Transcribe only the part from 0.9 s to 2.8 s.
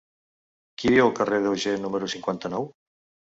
viu al carrer d'Auger número cinquanta-nou?